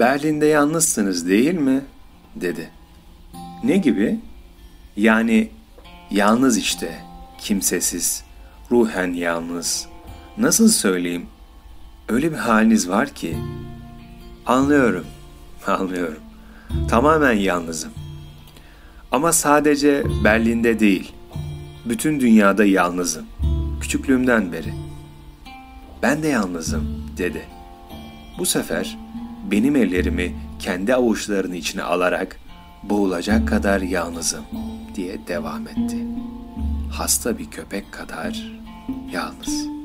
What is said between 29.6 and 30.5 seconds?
ellerimi